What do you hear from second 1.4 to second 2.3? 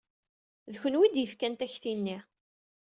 takti-nni.